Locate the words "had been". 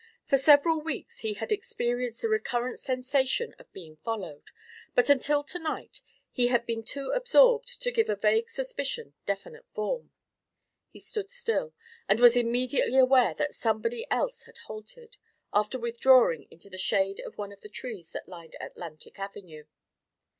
6.47-6.81